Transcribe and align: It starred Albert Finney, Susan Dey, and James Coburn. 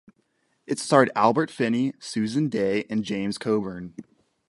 It 0.65 0.79
starred 0.79 1.11
Albert 1.15 1.51
Finney, 1.51 1.93
Susan 1.99 2.49
Dey, 2.49 2.85
and 2.89 3.03
James 3.05 3.37
Coburn. 3.37 3.93